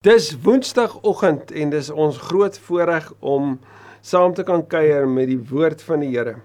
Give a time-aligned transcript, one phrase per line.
[0.00, 3.58] Dis Woensdagoggend en dis ons groot voorreg om
[4.00, 6.38] saam te kan kuier met die woord van die Here.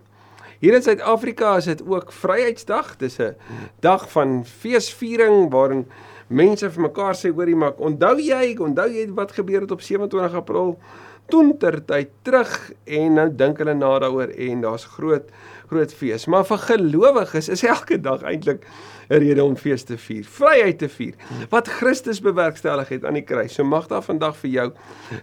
[0.59, 2.97] Hier in Suid-Afrika is dit ook Vryheidsdag.
[2.99, 3.31] Dis 'n
[3.79, 5.86] dag van feesviering waarin
[6.28, 10.33] mense vir mekaar sê hoorie maar onthou jy, onthou jy wat gebeur het op 27
[10.33, 10.78] April?
[11.26, 15.31] Toen ter tyd terug en nou dink hulle na daaroor en daar's groot
[15.70, 16.26] groot fees.
[16.26, 18.66] Maar vir gelowiges is elke dag eintlik
[19.09, 21.14] 'n rede om fees te vier, vryheid te vier.
[21.50, 23.54] Wat Christus bewerkstellig het aan die kruis.
[23.54, 24.72] So mag daar vandag vir jou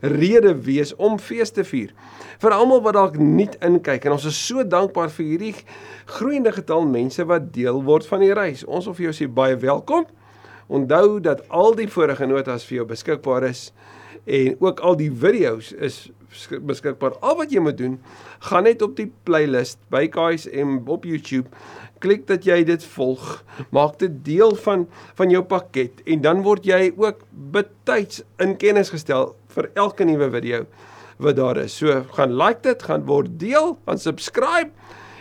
[0.01, 1.91] rede wees om fees te vier.
[2.39, 5.55] Vir almal wat dalk nie inkyk en ons is so dankbaar vir hierdie
[6.05, 8.65] groeiende getal mense wat deel word van die reis.
[8.65, 10.07] Ons wil vir jou sê baie welkom.
[10.69, 13.73] Onthou dat al die vorige notas vir jou beskikbaar is
[14.25, 16.11] en ook al die video's is
[16.65, 17.19] beskikbaar.
[17.21, 17.99] Al wat jy moet doen,
[18.49, 21.51] gaan net op die playlist by KSM op YouTube
[22.03, 23.27] klik dat jy dit volg,
[23.75, 24.87] maak dit deel van
[25.19, 27.23] van jou pakket en dan word jy ook
[27.55, 30.65] betyds in kennis gestel vir elke nuwe video
[31.23, 31.77] wat daar is.
[31.79, 34.73] So gaan like dit, gaan word deel, gaan subscribe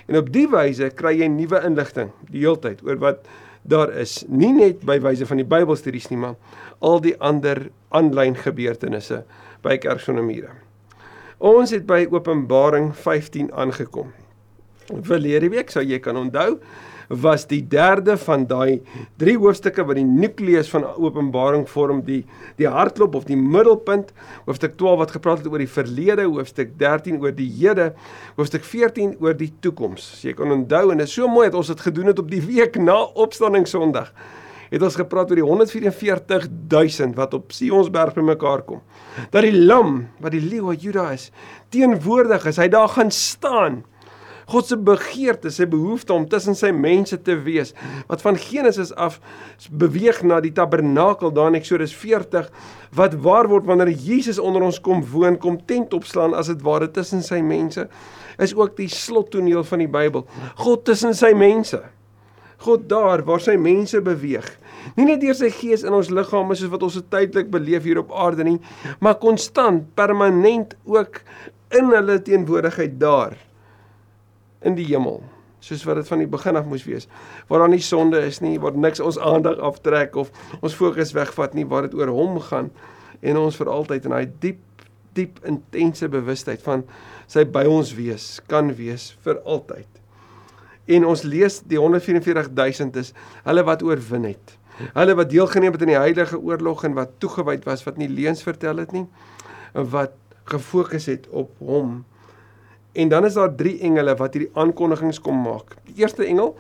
[0.08, 3.30] en op die wyse kry jy nuwe inligting die heeltyd oor wat
[3.64, 4.22] daar is.
[4.28, 6.36] Nie net by wyse van die Bybelstudies nie, maar
[6.80, 9.24] al die ander aanlyn gebeurtenisse
[9.62, 10.56] by Kerksonomure.
[11.38, 14.12] Ons het by Openbaring 15 aangekom
[15.00, 16.58] verlede week sou jy kan onthou
[17.12, 18.82] was die derde van daai
[19.20, 22.22] drie hoofstukke wat die nukleus van Openbaring vorm die
[22.60, 24.14] die hartklop of die middelpunt
[24.48, 27.92] hoofstuk 12 wat gepraat het oor die verlede hoofstuk 13 oor die hede
[28.38, 30.08] hoofstuk 14 oor die toekoms.
[30.16, 32.32] As jy kan onthou en dit is so mooi dat ons dit gedoen het op
[32.32, 34.14] die week na opstanding sonderdag
[34.72, 38.80] het ons gepraat oor die 144000 wat op Sionsberg bymekaar kom.
[39.34, 41.28] Dat die lam wat die leeu Juda is
[41.76, 43.82] teenwoordig is hy daar gaan staan
[44.52, 47.72] God se begeerte, sy behoefte om tussen sy mense te wees,
[48.10, 49.20] wat van Genesis af
[49.72, 52.50] beweeg na die tabernakel daar in Eksodus 40
[52.98, 56.90] wat waar word wanneer Jesus onder ons kom woon, kom tent opslaan as dit ware
[56.92, 57.86] tussen sy mense,
[58.42, 60.26] is ook die slottoneel van die Bybel.
[60.60, 61.80] God tussen sy mense.
[62.66, 64.50] God daar waar sy mense beweeg.
[64.98, 68.02] Nie net deur sy gees in ons liggame soos wat ons dit tydelik beleef hier
[68.02, 68.58] op aarde nie,
[69.00, 71.22] maar konstant, permanent ook
[71.78, 73.38] in hulle teenwoordigheid daar
[74.62, 75.22] in die hemel
[75.62, 77.08] soos wat dit van die begin af moes wees
[77.50, 81.54] waar daar nie sonde is nie waar niks ons aandag aftrek of ons fokus wegvat
[81.58, 82.72] nie waar dit oor hom gaan
[83.22, 84.60] en ons vir altyd in daai diep
[85.18, 86.86] diep intense bewustheid van
[87.32, 89.88] sy by ons wees kan wees vir altyd.
[90.92, 93.12] En ons lees die 144000 is
[93.46, 94.56] hulle wat oorwin het.
[94.96, 98.44] Hulle wat deelgeneem het aan die heilige oorlog en wat toegewyd was wat nie leuns
[98.44, 99.06] vertel het nie
[99.72, 100.16] wat
[100.50, 102.02] gefokus het op hom
[102.94, 105.78] En dan is daar drie engele wat hierdie aankondigings kom maak.
[105.88, 106.56] Die eerste engel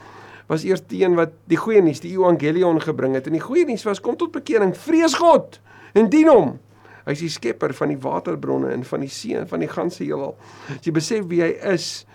[0.51, 3.27] was eers die een wat die goeie nuus, die evangelion gebring het.
[3.27, 5.59] En die goeie nuus was kom tot bekering, vrees God
[5.95, 6.57] en dien hom.
[7.05, 10.03] Hy is die skepper van die waterbronne en van die see en van die ganse
[10.03, 10.35] heelal.
[10.69, 12.05] As jy besef wie hy is,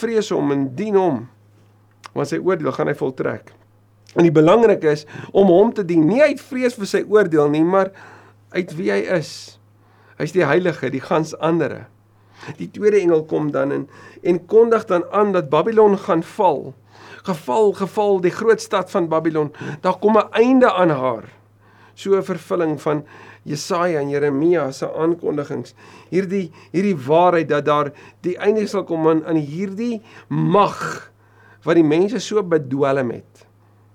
[0.00, 1.22] vrees hom en dien hom.
[2.16, 3.52] Want sy oordeel gaan hy voltrek.
[4.18, 7.62] En die belangrike is om hom te dien, nie uit vrees vir sy oordeel nie,
[7.62, 7.92] maar
[8.56, 9.60] uit wie hy is.
[10.18, 11.84] Hy's die heilige, die gans andere.
[12.56, 13.88] Die tweede engel kom dan en
[14.22, 16.74] en kondig dan aan dat Babylon gaan val.
[17.22, 19.52] Geval, geval die groot stad van Babylon.
[19.80, 21.24] Daar kom 'n einde aan haar.
[21.94, 23.04] So 'n vervulling van
[23.42, 25.74] Jesaja en Jeremia se aankondigings.
[26.08, 31.10] Hierdie hierdie waarheid dat daar die einde sal kom aan aan hierdie mag
[31.64, 33.46] wat die mense so bedwelm het.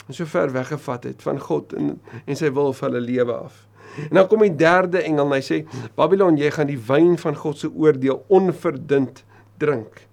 [0.07, 1.95] En so ver weggevat het van God en
[2.25, 3.65] en sy wil vir hulle lewe af.
[4.09, 5.61] En dan kom die derde engel en hy sê
[5.95, 9.23] Babylon jy gaan die wyn van God se oordeel onverdind
[9.57, 10.03] drink.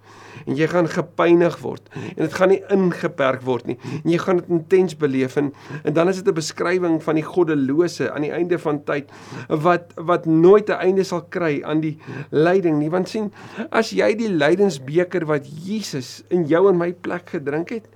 [0.43, 1.87] En jy gaan gepynig word.
[2.15, 3.77] En dit gaan nie ingeperk word nie.
[4.01, 5.51] En jy gaan dit intens beleef en,
[5.83, 9.11] en dan is dit 'n beskrywing van die goddelose aan die einde van tyd
[9.47, 11.97] wat wat nooit 'n einde sal kry aan die
[12.31, 12.89] lyding nie.
[12.89, 13.31] Want sien
[13.71, 17.87] as jy die lydensbeker wat Jesus in jou en my plek gedrink het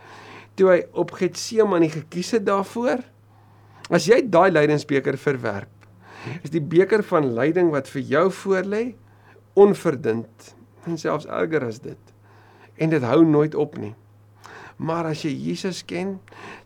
[0.56, 3.04] toe hy op Getsemane gekies het daarvoor
[3.90, 5.77] as jy daai lydensbeker verwerp
[6.44, 8.84] is die beker van lyding wat vir jou voorlê
[9.58, 10.52] onverdind
[10.88, 12.14] en selfs erger as dit.
[12.78, 13.94] En dit hou nooit op nie.
[14.78, 16.18] Maar as jy Jesus ken,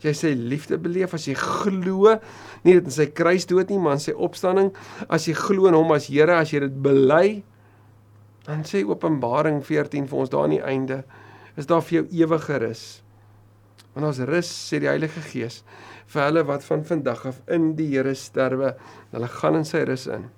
[0.03, 2.17] jy sy liefde beleef, as jy glo
[2.65, 4.73] nie net in sy kruisdood nie, maar in sy opstanding,
[5.07, 7.41] as jy glo in hom as Here, as jy dit bely,
[8.43, 11.01] dan sê Openbaring 14 vir ons daar aan die einde,
[11.55, 12.83] is daar vir jou ewige rus.
[13.93, 15.61] Want ons rus sê die Heilige Gees
[16.11, 18.75] vir hulle wat van vandag af in die Here sterwe,
[19.11, 20.29] hulle gaan in sy rus in.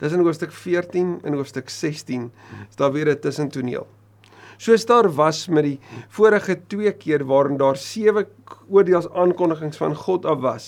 [0.00, 2.30] Dis in hoofstuk 14 en hoofstuk 16
[2.68, 3.86] is daar weer 'n tussentoneel.
[4.56, 8.26] Soos daar was met die vorige twee keer waarin daar sewe
[8.70, 10.66] oordeels aankondigings van God af was.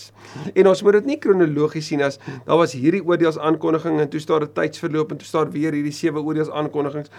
[0.53, 4.19] En ons moet dit nie kronologies sien as daar was hierdie oordeels aankondiging en toe
[4.19, 7.09] staan 'n tydsverloop en toe staan weer hierdie sewe oordeels aankondigings.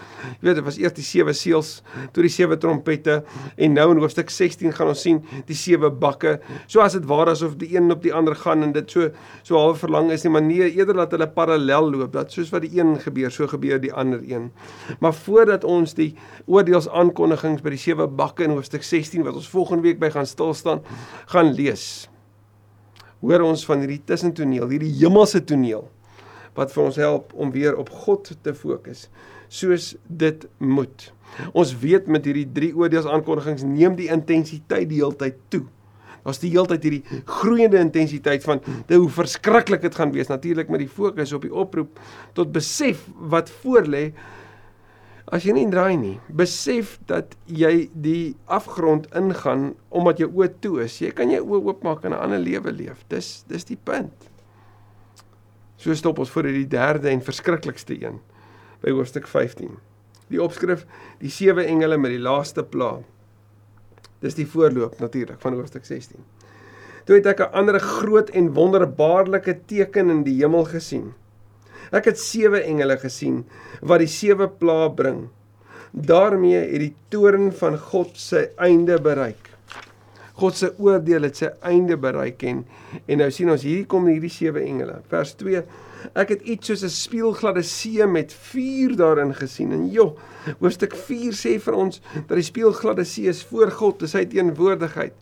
[0.41, 1.83] Jy weet, dit was eers die sewe seels,
[2.13, 3.23] toe die sewe trompette
[3.57, 6.39] en nou in hoofstuk 16 gaan ons sien die sewe bakke.
[6.67, 9.09] So as dit waar asof die een op die ander gaan en dit so
[9.43, 12.13] so half verlang is nie, maar nee, eerder dat hulle parallel loop.
[12.13, 14.51] Dat soos wat die een gebeur, so gebeur die ander een.
[14.99, 16.15] Maar voordat ons die
[16.69, 20.53] aankondigings by die sewe bakke in hoofstuk 16 wat ons volgende week by gaan stil
[20.53, 20.81] staan,
[21.27, 22.07] gaan lees.
[23.21, 25.89] Hoor ons van hierdie tussentoneel, hierdie hemelse toneel
[26.57, 29.07] wat vir ons help om weer op God te fokus
[29.51, 31.11] soos dit moet.
[31.55, 35.65] Ons weet met hierdie drie oordeels aankondigings neem die intensiteit die heeltyd toe.
[36.21, 38.61] Daar's die heeltyd hierdie groeiende intensiteit van
[38.91, 41.99] hoe verskriklik dit gaan wees natuurlik met die fokus op die oproep
[42.37, 44.11] tot besef wat voorlê
[45.29, 50.81] As jy nie draai nie, besef dat jy die afgrond ingaan omdat jou oë toe
[50.85, 50.97] is.
[51.01, 53.05] Jy kan jou oë oopmaak en 'n ander lewe leef.
[53.09, 54.29] Dis dis die punt.
[55.77, 58.19] So stop ons voor die derde en verskriklikste een
[58.81, 59.77] by hoofstuk 15.
[60.29, 60.85] Die opskrif:
[61.19, 62.99] Die sewe engele met die laaste pla.
[64.21, 66.19] Dis die voorloop natuurlik van hoofstuk 16.
[67.05, 71.13] Toe het ek 'n ander groot en wonderbaarlike teken in die hemel gesien.
[71.91, 73.43] Ek het sewe engele gesien
[73.81, 75.29] wat die sewe pla bring.
[75.91, 79.49] Daarmee het die toorn van God sy einde bereik.
[80.41, 82.63] God se oordeel het sy einde bereik en
[83.05, 85.01] en nou sien ons hier kom hierdie sewe engele.
[85.11, 85.63] Vers 2
[86.17, 89.71] Ek het iets soos 'n spieelgladde see met vuur daarin gesien.
[89.71, 90.17] En joh,
[90.59, 95.13] hoofstuk 4 sê vir ons dat die spieelgladde see is voor God, dis sy teenwoordigheid.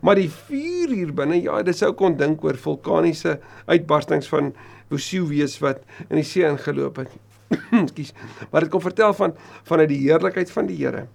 [0.00, 4.54] Maar die vuur hier binne, ja, dit sou kon dink oor vulkaniese uitbarstings van
[4.92, 7.14] Vesuvius wat in die see ingeloop het.
[7.82, 8.12] Ekskuus.
[8.50, 9.36] Maar dit kom vertel van
[9.68, 11.06] vanuit die heerlikheid van die Here.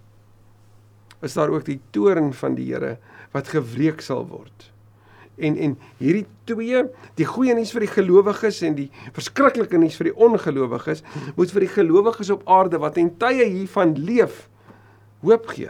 [1.25, 2.97] Is daar ook die toorn van die Here
[3.33, 4.71] wat gewreek sal word.
[5.38, 6.79] En en hierdie twee,
[7.19, 11.03] die goeie nuus vir die gelowiges en die verskriklike nuus vir die ongelowiges,
[11.38, 14.47] moet vir die gelowiges op aarde wat en tye hiervan leef,
[15.21, 15.69] hoop gee.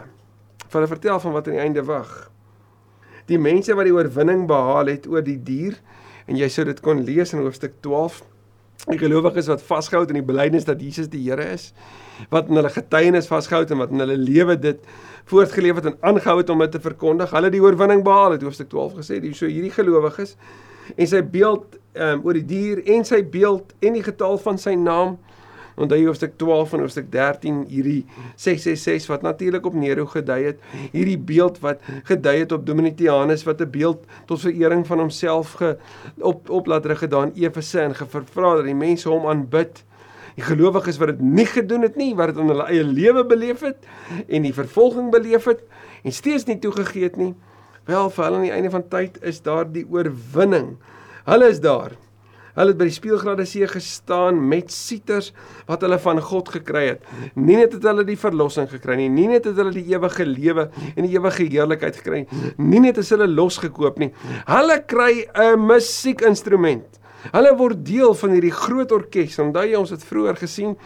[0.68, 2.14] Vir hulle vertel van wat aan die einde wag.
[3.28, 5.76] Die mense wat die oorwinning behaal het oor die dier
[6.28, 8.22] en jy sou dit kon lees in hoofstuk 12
[8.88, 11.72] die gelowiges wat vasgehou het in die belydenis dat Jesus die Here is
[12.32, 14.80] wat in hulle getuienis vasgehou het en wat in hulle lewe dit
[15.28, 18.70] voortgeleef het en aangehou het om dit te verkondig hulle die oorwinning behaal het hoofstuk
[18.72, 19.20] 12 gesê.
[19.24, 20.36] Die so hierdie gelowiges
[20.96, 24.76] en sy beeld um, oor die dier en sy beeld en die getal van sy
[24.80, 25.18] naam
[25.78, 31.18] Onthou hoofstuk 12 en hoofstuk 13 hierdie 666 wat natuurlik op Nero gedui het, hierdie
[31.18, 35.78] beeld wat gedui het op Domitianus wat 'n beeld tot verering van homself ge
[36.18, 39.84] op op laat rig gedaan Efese en gevra dat die mense hom aanbid.
[40.36, 43.62] Die gelowiges wat dit nie gedoen het nie, wat dit in hulle eie lewe beleef
[43.62, 43.86] het
[44.28, 45.64] en die vervolging beleef het
[46.04, 47.36] en steeds nie toegegee het nie.
[47.86, 50.78] Wel vir hulle aan die einde van tyd is daar die oorwinning.
[51.26, 51.92] Hulle is daar.
[52.58, 55.30] Hulle het by die spieelgrade see gestaan met sieters
[55.68, 57.04] wat hulle van God gekry het.
[57.38, 60.68] Nie net het hulle die verlossing gekry nie, nie net het hulle die ewige lewe
[60.96, 64.10] en die ewige heerlikheid gekry nie, nie net is hulle losgekoop nie.
[64.50, 66.98] Hulle kry 'n musiekinstrument.
[67.32, 69.40] Hulle word deel van hierdie groot orkes.
[69.40, 70.78] Onthou jy ons het vroeër gesien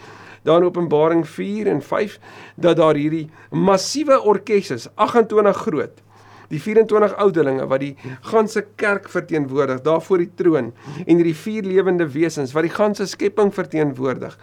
[0.44, 2.18] daar in Openbaring 4 en 5
[2.56, 6.02] dat daar hierdie massiewe orkes is, 28 groot
[6.52, 7.94] die 24 oudelinge wat die
[8.28, 10.72] ganse kerk verteenwoordig daar voor die troon
[11.06, 14.36] en hierdie vier lewende wesens wat die ganse skepping verteenwoordig.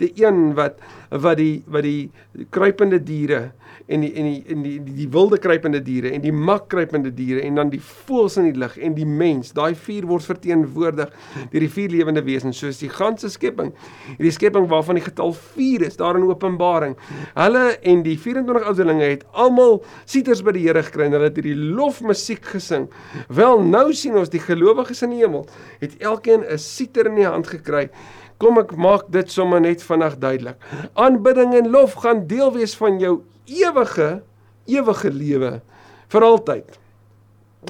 [0.00, 2.10] Die een wat wat die wat die
[2.50, 3.52] kruipende diere
[3.86, 7.12] en die en die en die die, die wilde kruipende diere en die mak kruipende
[7.14, 9.52] diere en dan die voëls in die lug en die mens.
[9.56, 11.12] Daai vier word verteenwoordig
[11.52, 13.72] deur die vier lewende wesens soos die ganse skepping.
[14.16, 16.96] Hierdie skepping waarvan die getal 4 is daar in Openbaring.
[17.36, 21.38] Hulle en die 24 ouderlinge het almal sieters by die Here gekry en hulle het
[21.40, 22.88] hierdie lofmusiek gesing.
[23.28, 25.46] Wel nou sien ons die gelowiges in die hemel
[25.80, 27.90] het elkeen 'n sieter in die hand gekry.
[28.38, 30.56] Kom ek maak dit sommer net vinnig duidelik.
[30.94, 34.22] Aanbidding en lof gaan deel wees van jou ewige
[34.66, 35.60] ewige lewe
[36.08, 36.78] vir altyd.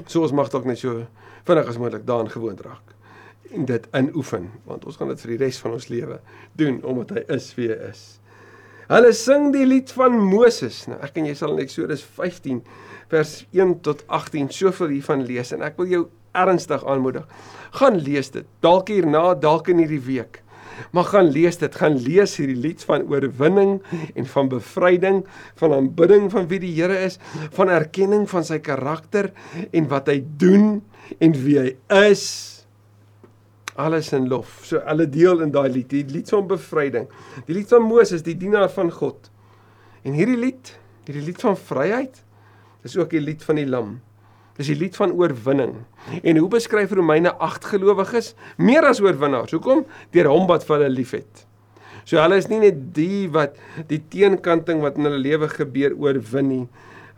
[0.07, 1.07] So ons mag dalk net so
[1.45, 2.95] vinnig as moontlik daarin gewoond raak
[3.55, 6.19] en dit inoefen want ons gaan dit vir die res van ons lewe
[6.59, 8.05] doen omdat hy is wie hy is.
[8.85, 10.83] Hulle sing die lied van Moses.
[10.91, 12.61] Nou ek en jy sal in Eksodus 15
[13.13, 17.27] vers 1 tot 18 soveel hiervan lees en ek wil jou ernstig aanmoedig.
[17.79, 18.47] Gaan lees dit.
[18.65, 20.41] Dalk hierna, dalk in hierdie week.
[20.91, 23.77] Maar gaan lees dit, gaan lees hierdie lied van oorwinning
[24.15, 25.21] en van bevryding,
[25.61, 27.21] van aanbidding van wie die Here is,
[27.55, 29.31] van erkenning van sy karakter
[29.71, 30.83] en wat hy doen
[31.23, 31.69] en wie hy
[32.09, 32.27] is.
[33.79, 34.61] Alles in lof.
[34.67, 37.09] So alle deel in daai lied, die lied van bevryding.
[37.47, 39.31] Die lied van Moses, die dienaar van God.
[40.07, 40.75] En hierdie lied,
[41.07, 42.24] hierdie lied van vryheid,
[42.85, 43.97] is ook die lied van die lam.
[44.55, 45.81] Dis die lied van oorwinning.
[46.23, 49.57] En hoe beskryf Romeine 8 gelowiges meer as oorwinnaars?
[49.57, 49.83] Hoekom?
[50.15, 51.47] Deur hom wat vir hulle liefhet.
[52.05, 53.57] So hulle is nie net die wat
[53.91, 56.67] die teenkanting wat in hulle lewe gebeur oorwin nie.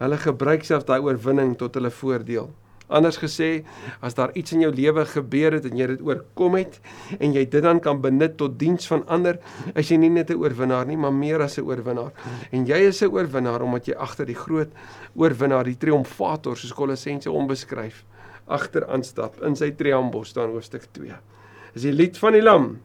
[0.00, 2.48] Hulle gebruik self daai oorwinning tot hulle voordeel.
[2.88, 3.64] Anders gesê,
[4.00, 6.78] as daar iets in jou lewe gebeur het en jy dit oorkom het
[7.18, 9.40] en jy dit dan kan benut tot diens van ander,
[9.74, 12.12] is jy nie net 'n oorwinnaar nie, maar meer as 'n oorwinnaar.
[12.52, 14.70] En jy is 'n oorwinnaar omdat jy agter die groot
[15.16, 18.04] oorwinnaar, die triomfator soos Kolossense hom beskryf,
[18.46, 21.18] agter aanstap in sy triambos staan hoofstuk 2.
[21.74, 22.80] Is die lied van die lam.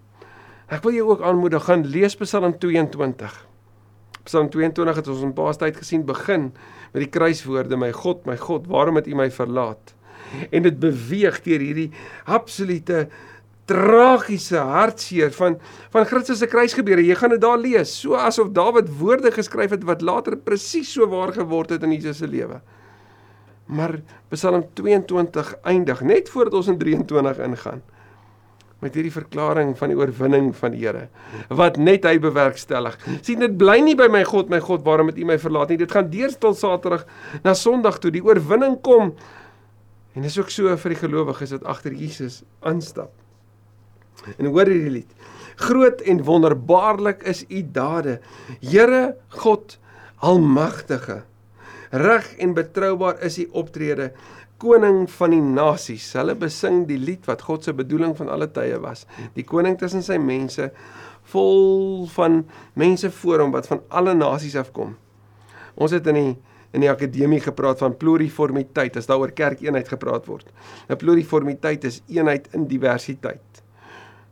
[0.67, 3.47] Ek wil jou ook aanmoedig gaan lees Psalm 22.
[4.23, 6.51] Psalm 22 het ons in paastyd gesien begin
[6.91, 9.93] met die kruiswoorde my God my God waarom het U my verlaat?
[10.49, 11.89] En dit beweeg deur hierdie
[12.25, 13.07] absolute
[13.69, 15.57] tragiese hartseer van
[15.93, 17.03] van Christus se kruisgebeure.
[17.05, 21.07] Jy gaan dit daar lees so asof Dawid woorde geskryf het wat later presies so
[21.11, 22.61] waar geword het in Jesus se lewe.
[23.71, 24.01] Maar
[24.33, 27.83] Psalm 22 eindig net voordat ons in 23 ingaan
[28.81, 31.07] met hierdie verklaring van die oorwinning van die Here
[31.53, 32.97] wat net hy bewerkstellig.
[33.21, 35.79] sien dit bly nie by my God, my God, waarom het U my verlaat nie?
[35.81, 37.05] Dit gaan deur tot Saterdag
[37.45, 39.13] na Sondag toe die oorwinning kom.
[40.15, 43.13] En dis ook so vir die gelowiges wat agter Jesus aanstap.
[44.37, 45.11] En hoor hierdie lied.
[45.61, 48.19] Groot en wonderbaarlik is U dade,
[48.59, 49.77] Here God
[50.21, 51.23] Almagtige.
[51.91, 54.11] Reg en betroubaar is U optrede
[54.61, 56.11] koning van die nasies.
[56.17, 59.07] Hulle besing die lied wat God se bedoeling van alle tye was.
[59.37, 60.69] Die koning tussen sy mense
[61.31, 62.41] vol van
[62.79, 64.95] mense voor hom wat van alle nasies afkom.
[65.75, 66.31] Ons het in die
[66.71, 70.47] in die akademie gepraat van pluriformiteit as daaroor kerkeenheid gepraat word.
[70.87, 73.63] 'n Pluriformiteit is eenheid in diversiteit.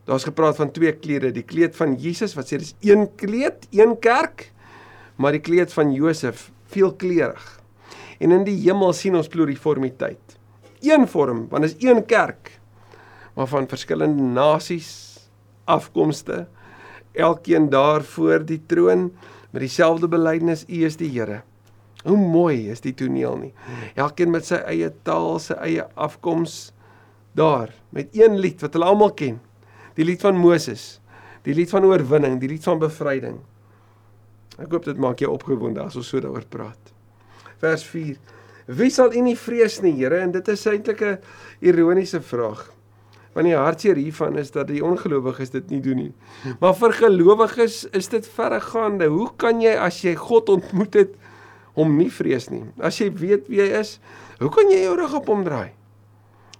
[0.07, 3.99] Daar's gepraat van twee klede, die kleed van Jesus wat sê dis een kleed, een
[3.99, 4.51] kerk,
[5.17, 7.58] maar die kleed van Josef veelkleurig.
[8.19, 10.35] En in die hemel sien ons pluriformiteit.
[10.83, 12.59] Een vorm, want is een kerk,
[13.35, 14.91] maar van verskillende nasies,
[15.67, 16.47] afkomste,
[17.15, 19.09] elkeen daar voor die troon
[19.51, 21.41] met dieselfde belydenis: U is die Here.
[22.03, 23.53] Hoe mooi is die toneel nie.
[23.95, 26.71] Elkeen met sy eie taal, sy eie afkoms
[27.35, 29.39] daar met een lied wat hulle almal ken.
[29.99, 31.01] Die lied van Moses,
[31.43, 33.41] die lied van oorwinning, die lied van bevryding.
[34.59, 36.95] Ek hoop dit maak jou opgewonde as ons so daaroor praat
[37.59, 38.17] vers 4.
[38.69, 40.19] Wie sal U nie vrees nie, Here?
[40.21, 41.17] En dit is eintlik 'n
[41.61, 42.71] ironiese vraag.
[43.33, 46.13] Want die hartseer hiervan is dat die ongelowiges dit nie doen nie.
[46.59, 49.05] Maar vir gelowiges is dit verregaande.
[49.05, 51.15] Hoe kan jy as jy God ontmoet het
[51.73, 52.63] hom nie vrees nie?
[52.81, 53.99] As jy weet wie hy is,
[54.39, 55.71] hoe kan jy jou rug op hom draai?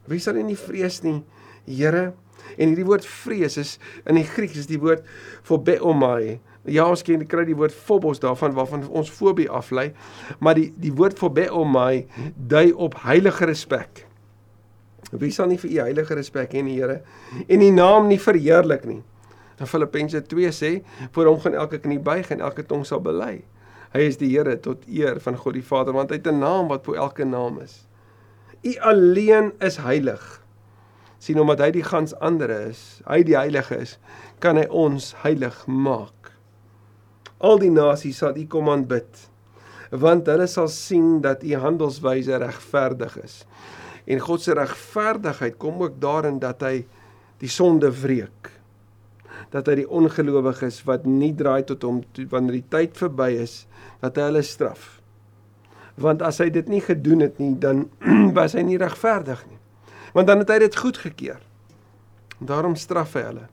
[0.07, 1.23] Wie sal nie vrees nie,
[1.65, 2.13] Here?
[2.57, 3.77] En hierdie woord vrees is
[4.07, 5.05] in die Grieks is die woord
[5.45, 6.39] phobeomai
[6.69, 9.91] Ja, ons ken kry die woord phobos daarvan waarvan ons fobie aflei,
[10.39, 14.05] maar die die woord phobeomai dui op heilige respek.
[15.11, 17.01] Wie sal nie vir u heilige respek hê, Here,
[17.47, 19.01] en u naam nie verheerlik nie?
[19.59, 20.71] In Filippense 2 sê,
[21.11, 23.41] voor hom gaan elke knie buig en elke tong sal bely.
[23.93, 26.69] Hy is die Here tot eer van God die Vader, want hy het 'n naam
[26.69, 27.88] wat bo elke naam is.
[28.63, 30.39] U alleen is heilig.
[31.19, 33.97] sien omdat hy die gans ander is, hy die heilige is,
[34.39, 36.28] kan hy ons heilig maak.
[37.39, 39.27] Al die nasies sal U kom aanbid,
[39.96, 43.43] want hulle sal sien dat U handelswyse regverdig is.
[44.10, 46.81] En God se regverdigheid kom ook daarin dat hy
[47.39, 48.50] die sonde wreek.
[49.53, 53.62] Dat hy die ongelowiges wat nie draai tot hom wanneer die tyd verby is,
[54.03, 54.98] dat hy hulle straf.
[56.00, 57.86] Want as hy dit nie gedoen het nie, dan
[58.38, 59.60] was hy nie regverdig nie.
[60.15, 61.39] Want dan het hy dit goedgekeur.
[62.39, 63.48] Daarom straf hy hulle.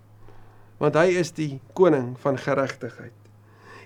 [0.82, 3.25] Want hy is die koning van geregtigheid.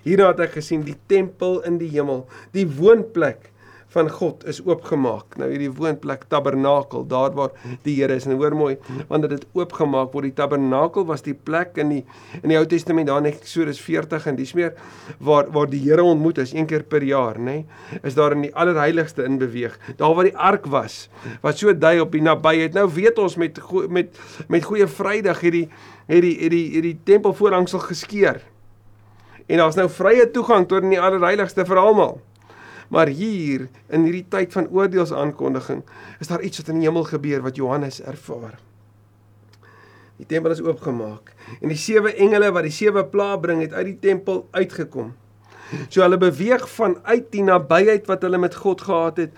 [0.03, 3.51] Hierna het ek gesien die tempel in die hemel, die woonplek
[3.91, 5.35] van God is oopgemaak.
[5.39, 7.51] Nou hierdie woonplek tabernakel, daar waar
[7.83, 8.25] die Here is.
[8.27, 8.75] En hoor mooi,
[9.09, 12.01] wanneer dit oopgemaak word, die tabernakel was die plek in die
[12.41, 14.71] in die Ou Testament daar in Eksodus 40 en dis meer
[15.19, 17.61] waar waar die Here ontmoet is een keer per jaar, nê?
[17.61, 19.75] Nee, is daar in die allerheiligste in beweeg.
[19.99, 21.09] Daar waar die ark was,
[21.43, 22.77] wat so dui op die nabyheid.
[22.77, 23.59] Nou weet ons met
[23.91, 24.15] met
[24.47, 25.67] met goeie Vrydag hierdie
[26.07, 28.39] hierdie hierdie hierdie tempelvoorhangsel geskeur
[29.51, 32.19] en daar's nou vrye toegang tot in die allerheiligste vir almal.
[32.91, 35.83] Maar hier in hierdie tyd van oordeelsaankondiging
[36.23, 38.57] is daar iets wat in die hemel gebeur wat Johannes ervaar.
[40.21, 43.89] Die tempel is oopgemaak en die sewe engele wat die sewe plaae bring het uit
[43.93, 45.15] die tempel uitgekom.
[45.87, 49.35] So hulle beweeg vanuit die nabyheid wat hulle met God gehad het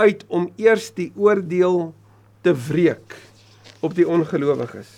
[0.00, 1.92] uit om eers die oordeel
[2.44, 3.16] te wreek
[3.84, 4.90] op die ongelowiges.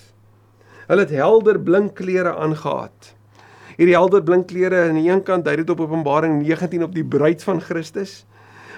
[0.86, 3.15] Hulle het helder blink klere aangetree
[3.76, 7.04] Hierdie helder blink klere aan die een kant dui dit op Openbaring 19 op die
[7.04, 8.24] bruid van Christus.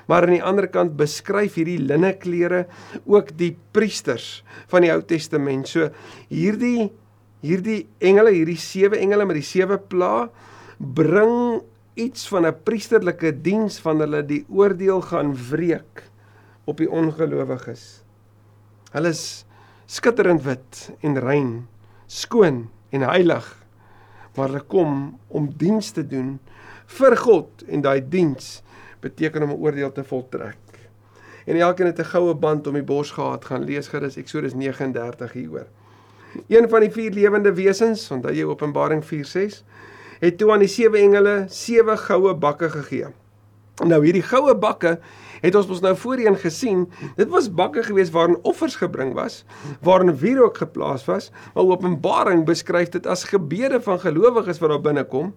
[0.08, 2.64] Maar aan die ander kant beskryf hierdie linne klere
[3.04, 5.68] ook die priesters van die Ou Testament.
[5.68, 5.90] So
[6.32, 6.90] hierdie
[7.44, 10.28] hierdie engele, hierdie sewe engele met die sewe pla
[10.78, 11.60] bring
[11.98, 16.02] iets van 'n priesterlike diens van hulle die oordeel gaan wreek
[16.66, 18.02] op die ongelowiges.
[18.92, 19.44] Hulle is
[19.86, 21.68] skitterend wit en rein,
[22.06, 23.57] skoon en heilig
[24.38, 26.37] maar hulle kom om diens te doen
[26.99, 28.61] vir God en daai diens
[29.02, 30.57] beteken om 'n oordeel te voltrek.
[31.47, 35.33] En elkeen het 'n goue band om die bors gehad, gaan lees gerus Eksodus 39
[35.33, 35.66] hieroor.
[36.49, 39.64] Een van die vier lewende wesens, onthou jy Openbaring 4:6,
[40.21, 43.07] het toe aan die sewe engele sewe goue bakke gegee.
[43.87, 44.97] Nou hierdie goue bakke
[45.38, 49.44] het ons ons nou voorheen gesien, dit was bakke gewees waarin offers gebring was,
[49.87, 55.04] waarin wierook geplaas was, maar Openbaring beskryf dit as gebede van gelowiges wat daar binne
[55.06, 55.30] kom.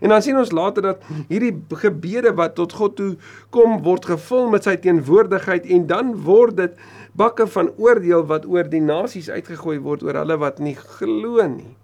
[0.00, 1.52] En dan sien ons later dat hierdie
[1.84, 3.10] gebede wat tot God toe
[3.54, 6.80] kom word gevul met sy teenwoordigheid en dan word dit
[7.18, 11.76] bakke van oordeel wat oor die nasies uitgegooi word oor hulle wat nie glo nie.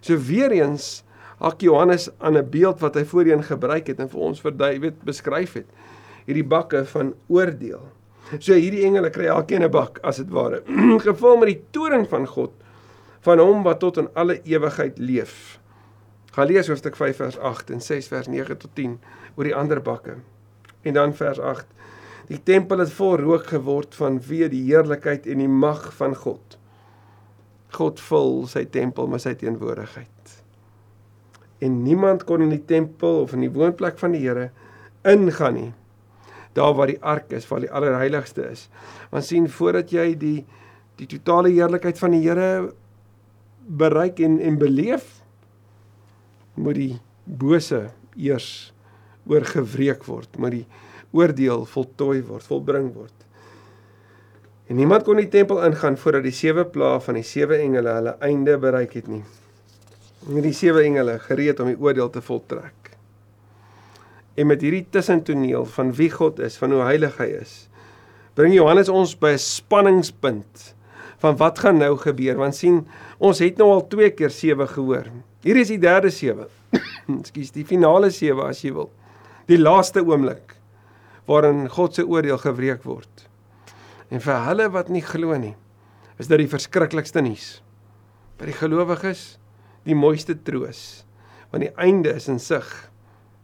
[0.00, 1.04] So weer eens
[1.38, 5.02] hak Johannes aan 'n beeld wat hy voorheen gebruik het en vir ons verdui weet
[5.04, 5.66] beskryf het
[6.26, 7.82] hierdie bakke van oordeel.
[8.38, 10.62] So hierdie engele kry elkeen 'n bak as dit ware,
[11.06, 12.52] gevul met die toorn van God
[13.20, 15.58] van hom wat tot in alle ewigheid leef.
[16.32, 18.98] Gaan lees hoofstuk 5 vers 8 en 6 vers 9 tot 10
[19.36, 20.14] oor die ander bakke.
[20.82, 21.66] En dan vers 8.
[22.28, 26.58] Die tempel het vol rook geword van wie die heerlikheid en die mag van God.
[27.70, 30.15] God vul sy tempel met sy teenwoordigheid.
[31.64, 34.50] En niemand kon in die tempel of in die woonplek van die Here
[35.06, 35.72] ingaan nie
[36.56, 38.68] daar waar die ark is, waar die allerheiligste is.
[39.12, 40.38] Want sien voordat jy die
[40.96, 42.70] die totale heerlikheid van die Here
[43.68, 45.18] bereik en en beleef
[46.56, 46.94] moet die
[47.24, 47.82] bose
[48.16, 48.72] eers
[49.28, 50.66] oorgewreek word, moet die
[51.12, 53.12] oordeel voltooi word, volbring word.
[54.70, 58.16] En niemand kon die tempel ingaan voordat die sewe plaae van die sewe engele hulle
[58.24, 59.22] einde bereik het nie.
[60.26, 62.90] En die sewe engele gereed om die oordeel te voltrek.
[64.36, 67.54] En met hierdie tussentoneel van wie God is, van hoe heilig hy is,
[68.36, 70.74] bring Johannes ons by 'n spanningspunt
[71.22, 72.82] van wat gaan nou gebeur want sien
[73.18, 75.08] ons het nou al twee keer sewe gehoor.
[75.42, 76.48] Hier is die derde sewe.
[77.20, 78.90] Ekskuus, die finale sewe as jy wil.
[79.46, 80.56] Die laaste oomblik
[81.26, 83.28] waarin God se oordeel gewreek word.
[84.10, 85.56] En vir hulle wat nie glo nie,
[86.18, 87.62] is dit die verskriklikste nuus.
[88.38, 89.38] Vir die gelowiges
[89.86, 91.04] die mooiste troos,
[91.52, 92.66] want die einde is in sig.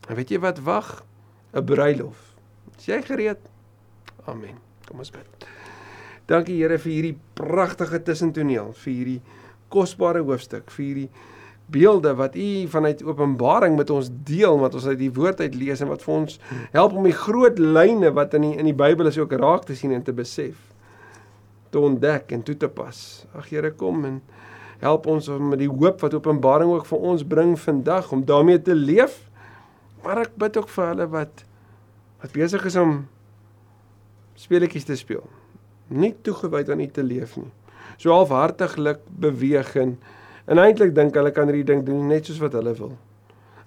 [0.08, 1.04] En weet jy wat wag?
[1.52, 2.34] 'n Bruilof.
[2.78, 3.38] Is jy gereed?
[4.26, 4.56] Amen.
[4.88, 5.46] Kom ons bid.
[6.26, 9.20] Dankie Here vir hierdie pragtige tussentoneel, vir hierdie
[9.72, 11.10] kosbare hoofstuk, vir hierdie
[11.72, 15.80] beelde wat U vanuit Openbaring met ons deel, wat ons uit die woord uit lees
[15.80, 16.38] en wat vir ons
[16.74, 19.76] help om die groot lyne wat in die in die Bybel is ook raak te
[19.78, 20.58] sien en te besef,
[21.70, 22.98] te ontdek en toe te pas.
[23.38, 24.20] Ag Here, kom en
[24.82, 28.62] help ons om met die hoop wat Openbaring ook vir ons bring vandag om daarmee
[28.62, 29.20] te leef
[30.02, 31.44] Maar ek bid ook vir hulle wat
[32.22, 33.00] wat besig is om
[34.38, 35.24] speletjies te speel.
[35.90, 37.50] Nie toegewyd aan U te leef nie.
[37.98, 39.96] So halfhartiglik beweeg en
[40.50, 42.94] en eintlik dink hulle kan hierdie ding doen net soos wat hulle wil.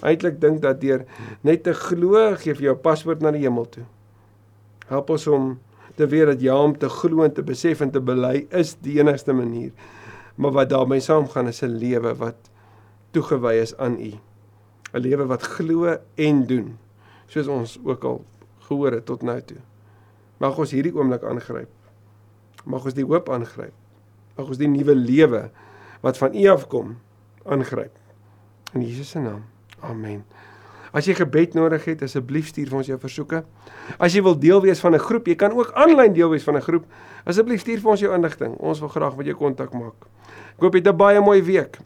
[0.04, 1.06] Eintlik dink dat deur
[1.47, 3.86] net te glo gee vir jou paspoort na die hemel toe.
[4.91, 5.54] Help ons om
[5.95, 8.99] te weet dat ja om te glo en te besef en te bely is die
[8.99, 9.71] enigste manier.
[10.36, 12.36] Maar wat daarmee saamgaan is 'n lewe wat
[13.12, 14.13] toegewy is aan U.
[14.93, 16.78] 'n lewe wat glo en doen
[17.28, 18.26] soos ons ook al
[18.67, 19.62] gehoor het tot nou toe.
[20.38, 21.69] Mag ons hierdie oomblik aangryp.
[22.65, 23.74] Mag ons die hoop aangryp.
[24.36, 25.50] Mag ons die nuwe lewe
[26.02, 26.98] wat van U afkom
[27.45, 27.93] aangryp.
[28.74, 29.45] In Jesus se naam.
[29.80, 30.26] Amen.
[30.95, 33.41] As jy gebed nodig het, asseblief stuur vir ons jou versoeke.
[33.99, 36.55] As jy wil deel wees van 'n groep, jy kan ook aanlyn deel wees van
[36.55, 36.86] 'n groep.
[37.25, 38.55] Asseblief stuur vir ons jou inligting.
[38.60, 40.08] Ons wil graag met jou kontak maak.
[40.55, 41.79] Ek hoop jy het 'n baie mooi week